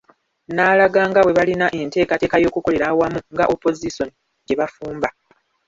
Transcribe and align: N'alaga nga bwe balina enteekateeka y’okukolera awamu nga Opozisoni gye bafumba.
N'alaga 0.53 1.01
nga 1.09 1.21
bwe 1.23 1.35
balina 1.37 1.65
enteekateeka 1.79 2.35
y’okukolera 2.43 2.85
awamu 2.91 3.19
nga 3.33 3.45
Opozisoni 3.53 4.13
gye 4.45 4.55
bafumba. 4.59 5.09